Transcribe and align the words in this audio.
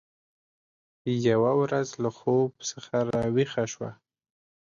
یوه 1.29 1.51
ورځ 1.61 1.87
له 2.03 2.09
خوب 2.17 2.49
څخه 2.69 2.95
راویښه 3.11 3.63
شوه 3.73 3.91